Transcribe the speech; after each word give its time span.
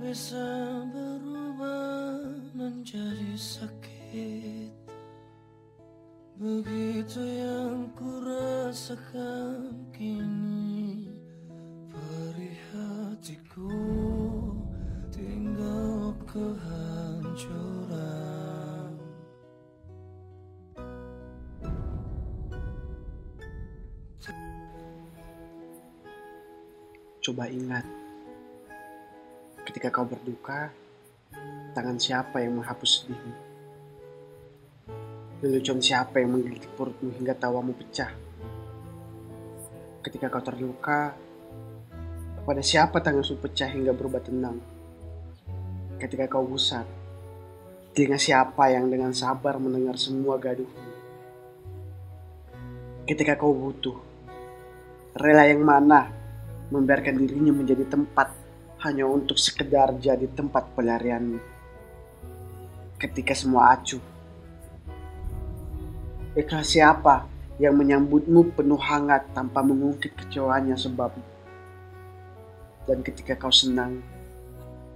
bisa 0.00 0.40
berubah 0.88 2.16
menjadi 2.56 3.36
sakit. 3.36 4.72
Begitu 6.40 7.20
yang 7.20 7.92
ku 7.92 8.24
rasakan 8.24 9.84
kini 9.92 11.12
Perih 11.92 12.56
hatiku 12.72 13.68
tinggal 15.12 16.16
kehancuran. 16.24 17.44
Coba 27.20 27.44
ingat, 27.52 28.03
ketika 29.74 29.90
kau 29.90 30.06
berduka, 30.06 30.70
tangan 31.74 31.98
siapa 31.98 32.38
yang 32.38 32.62
menghapus 32.62 33.02
sedihmu? 33.02 33.34
Lelucon 35.42 35.82
siapa 35.82 36.22
yang 36.22 36.30
menggigit 36.30 36.70
perutmu 36.78 37.10
hingga 37.10 37.34
tawamu 37.34 37.74
pecah? 37.74 38.06
Ketika 39.98 40.30
kau 40.30 40.46
terluka, 40.46 41.18
pada 42.46 42.62
siapa 42.62 43.02
tanganmu 43.02 43.34
pecah 43.42 43.66
hingga 43.66 43.90
berubah 43.90 44.22
tenang? 44.22 44.62
Ketika 45.98 46.30
kau 46.30 46.46
gusar, 46.46 46.86
telinga 47.98 48.14
siapa 48.14 48.70
yang 48.70 48.86
dengan 48.86 49.10
sabar 49.10 49.58
mendengar 49.58 49.98
semua 49.98 50.38
gaduhmu? 50.38 50.86
Ketika 53.10 53.34
kau 53.34 53.50
butuh, 53.50 53.98
rela 55.18 55.50
yang 55.50 55.66
mana 55.66 56.14
membiarkan 56.70 57.18
dirinya 57.18 57.50
menjadi 57.50 57.90
tempat 57.90 58.43
hanya 58.84 59.08
untuk 59.08 59.40
sekedar 59.40 59.96
jadi 59.96 60.28
tempat 60.28 60.68
pelarianmu. 60.76 61.40
Ketika 63.00 63.32
semua 63.32 63.72
acuh, 63.72 64.00
ikhlas 66.36 66.68
siapa 66.68 67.24
yang 67.56 67.74
menyambutmu 67.74 68.52
penuh 68.52 68.78
hangat 68.78 69.32
tanpa 69.32 69.64
mengungkit 69.64 70.12
kecewanya 70.12 70.76
sebab 70.76 71.16
dan 72.84 73.00
ketika 73.00 73.32
kau 73.40 73.48
senang, 73.48 74.04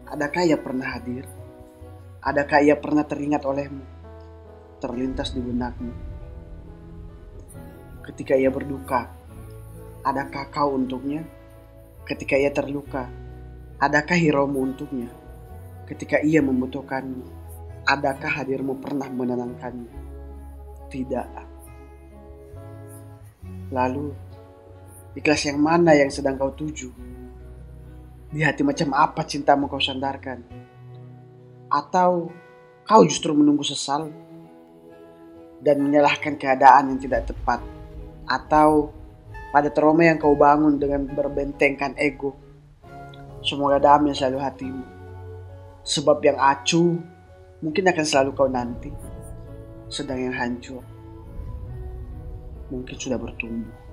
adakah 0.04 0.44
ia 0.44 0.60
pernah 0.60 0.92
hadir? 0.92 1.24
Adakah 2.20 2.60
ia 2.60 2.76
pernah 2.76 3.08
teringat 3.08 3.48
olehmu? 3.48 3.80
Terlintas 4.76 5.32
di 5.32 5.40
benakmu. 5.40 5.92
Ketika 8.04 8.36
ia 8.36 8.52
berduka, 8.52 9.08
adakah 10.04 10.52
kau 10.52 10.76
untuknya? 10.76 11.24
Ketika 12.04 12.36
ia 12.36 12.52
terluka, 12.52 13.08
adakah 13.78 14.18
hiromu 14.18 14.66
untuknya? 14.66 15.10
Ketika 15.88 16.20
ia 16.20 16.44
membutuhkanmu, 16.44 17.24
adakah 17.88 18.42
hadirmu 18.42 18.76
pernah 18.76 19.08
menenangkannya? 19.08 19.94
Tidak. 20.92 21.28
Lalu, 23.72 24.12
ikhlas 25.16 25.48
yang 25.48 25.60
mana 25.60 25.96
yang 25.96 26.12
sedang 26.12 26.36
kau 26.36 26.52
tuju? 26.52 26.92
Di 28.28 28.44
hati 28.44 28.60
macam 28.60 28.92
apa 28.92 29.24
cintamu 29.24 29.68
kau 29.72 29.80
sandarkan? 29.80 30.44
Atau 31.72 32.28
kau 32.84 33.02
justru 33.04 33.32
menunggu 33.32 33.64
sesal 33.64 34.12
dan 35.64 35.80
menyalahkan 35.80 36.36
keadaan 36.36 36.92
yang 36.92 37.00
tidak 37.00 37.32
tepat? 37.32 37.60
Atau 38.28 38.92
pada 39.48 39.72
trauma 39.72 40.04
yang 40.04 40.20
kau 40.20 40.36
bangun 40.36 40.76
dengan 40.76 41.08
berbentengkan 41.08 41.96
ego. 41.96 42.36
Semoga 43.42 43.78
damai 43.78 44.14
selalu 44.14 44.38
hatimu. 44.42 44.84
Sebab 45.86 46.18
yang 46.20 46.38
acuh 46.38 46.98
mungkin 47.64 47.88
akan 47.88 48.04
selalu 48.04 48.30
kau 48.34 48.50
nanti. 48.50 48.90
Sedang 49.88 50.20
yang 50.20 50.36
hancur 50.36 50.84
mungkin 52.68 52.96
sudah 52.96 53.16
bertumbuh. 53.16 53.87